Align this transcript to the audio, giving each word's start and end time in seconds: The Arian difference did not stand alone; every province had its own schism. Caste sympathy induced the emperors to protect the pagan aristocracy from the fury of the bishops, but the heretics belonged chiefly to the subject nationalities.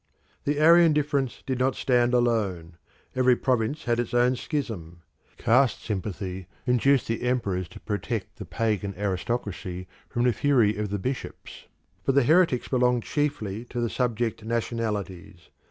The 0.45 0.57
Arian 0.59 0.93
difference 0.93 1.43
did 1.45 1.59
not 1.59 1.75
stand 1.75 2.15
alone; 2.15 2.77
every 3.15 3.35
province 3.35 3.83
had 3.83 3.99
its 3.99 4.15
own 4.15 4.35
schism. 4.35 5.03
Caste 5.37 5.79
sympathy 5.83 6.47
induced 6.65 7.07
the 7.07 7.21
emperors 7.21 7.67
to 7.69 7.79
protect 7.79 8.37
the 8.37 8.45
pagan 8.45 8.95
aristocracy 8.97 9.87
from 10.09 10.23
the 10.23 10.33
fury 10.33 10.75
of 10.75 10.89
the 10.89 10.97
bishops, 10.97 11.67
but 12.03 12.15
the 12.15 12.23
heretics 12.23 12.67
belonged 12.67 13.03
chiefly 13.03 13.63
to 13.65 13.79
the 13.79 13.91
subject 13.91 14.43
nationalities. 14.43 15.49